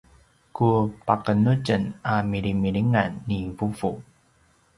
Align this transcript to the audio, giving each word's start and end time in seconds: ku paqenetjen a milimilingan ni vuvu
ku 0.55 0.67
paqenetjen 1.05 1.83
a 2.13 2.15
milimilingan 2.31 3.09
ni 3.27 3.39
vuvu 3.57 3.91